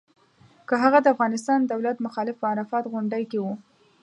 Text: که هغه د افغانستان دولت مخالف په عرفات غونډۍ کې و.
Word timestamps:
که 0.67 0.75
هغه 0.83 0.99
د 1.01 1.07
افغانستان 1.13 1.59
دولت 1.71 1.97
مخالف 2.05 2.35
په 2.39 2.45
عرفات 2.53 2.83
غونډۍ 2.93 3.23
کې 3.31 3.39
و. 3.41 3.45